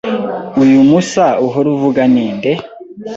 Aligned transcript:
Uyu 0.63 0.77
Musa 0.89 1.25
uhora 1.45 1.67
uvuga 1.75 2.01
ni 2.13 2.27
nde? 2.35 2.51